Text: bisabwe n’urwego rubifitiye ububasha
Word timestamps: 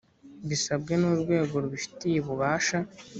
bisabwe 0.49 0.93
n’urwego 0.97 1.53
rubifitiye 1.63 2.17
ububasha 2.19 2.77